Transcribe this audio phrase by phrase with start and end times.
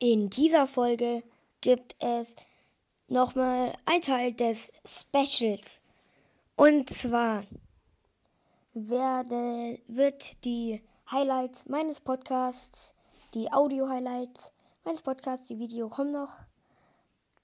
[0.00, 1.24] In dieser Folge
[1.60, 2.36] gibt es
[3.08, 5.82] nochmal ein Teil des Specials.
[6.54, 7.42] Und zwar
[8.74, 10.80] werde, wird die
[11.10, 12.94] Highlights meines Podcasts,
[13.34, 14.52] die Audio-Highlights
[14.84, 16.32] meines Podcasts, die Video kommen noch,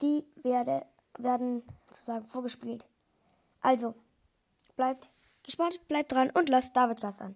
[0.01, 0.85] die werde,
[1.17, 2.87] werden sozusagen vorgespielt.
[3.59, 3.95] Also,
[4.77, 5.09] bleibt
[5.43, 7.35] gespannt, bleibt dran und lasst David Gas an.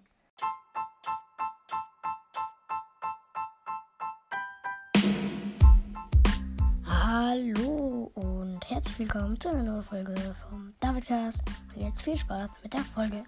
[7.32, 11.40] Hallo und herzlich willkommen zu einer neuen Folge vom Davidcast.
[11.76, 13.24] Und jetzt viel Spaß mit der Folge.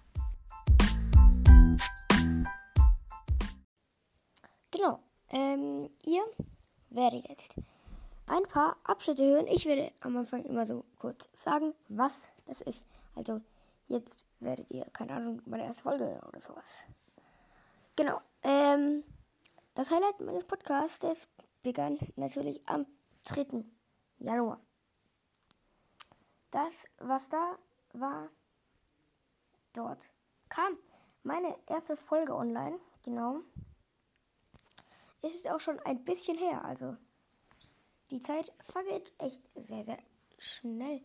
[4.72, 4.98] Genau,
[5.30, 6.24] ähm, ihr
[6.90, 7.54] werdet jetzt
[8.26, 9.46] ein paar Abschnitte hören.
[9.46, 12.88] Ich werde am Anfang immer so kurz sagen, was das ist.
[13.16, 13.40] Also
[13.88, 16.80] jetzt werdet ihr, keine Ahnung, meine erste Folge hören oder sowas.
[17.96, 19.04] Genau, ähm,
[19.76, 21.28] das Highlight meines Podcasts
[21.62, 22.88] begann natürlich am
[23.26, 23.64] 3.
[24.22, 24.62] Januar.
[26.52, 27.58] Das, was da
[27.94, 28.30] war,
[29.74, 30.12] dort
[30.50, 30.78] kam
[31.24, 33.42] meine erste Folge online, genau.
[35.22, 36.98] Ist auch schon ein bisschen her, also
[38.12, 40.00] die Zeit vergeht echt sehr, sehr
[40.38, 41.02] schnell.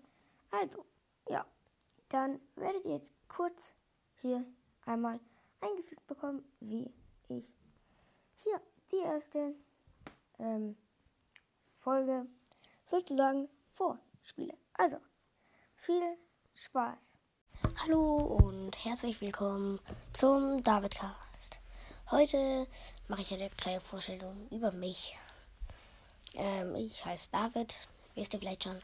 [0.51, 0.85] Also,
[1.29, 1.47] ja,
[2.11, 3.73] dann werdet ihr jetzt kurz
[4.21, 4.45] hier
[4.85, 5.21] einmal
[5.61, 6.93] eingefügt bekommen, wie
[7.29, 7.49] ich
[8.37, 9.55] hier die erste
[10.39, 10.77] ähm,
[11.77, 12.27] Folge
[12.87, 14.55] sozusagen vorspiele.
[14.75, 14.97] Also,
[15.77, 16.03] viel
[16.55, 17.19] Spaß.
[17.83, 19.81] Hallo und herzlich willkommen
[20.13, 21.61] zum Davidcast.
[22.11, 22.69] Heute
[23.09, 25.19] mache ich eine kleine Vorstellung über mich.
[26.35, 27.75] Ähm, ich heiße David,
[28.15, 28.81] wisst ihr vielleicht schon.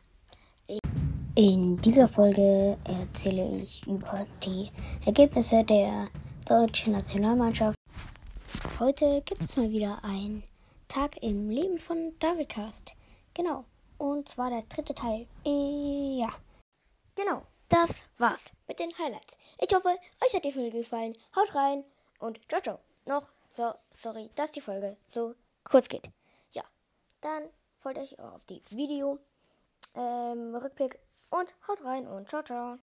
[1.35, 4.71] In dieser Folge erzähle ich über die
[5.07, 6.09] Ergebnisse der
[6.47, 7.79] deutschen Nationalmannschaft.
[8.81, 10.43] Heute gibt es mal wieder ein
[10.89, 12.95] Tag im Leben von David Cast.
[13.33, 13.65] Genau.
[14.03, 15.29] Und zwar der dritte Teil.
[15.45, 16.35] Äh, ja.
[17.15, 17.43] Genau.
[17.69, 19.39] Das war's mit den Highlights.
[19.61, 21.13] Ich hoffe, euch hat die Folge gefallen.
[21.37, 21.85] Haut rein
[22.19, 22.81] und ciao, ciao.
[23.07, 26.11] Noch so, sorry, dass die Folge so kurz geht.
[26.51, 26.65] Ja.
[27.21, 27.45] Dann
[27.79, 29.21] folgt euch auf die Video.
[29.95, 30.99] Ähm, Rückblick
[31.31, 32.79] und haut rein und ciao, ciao.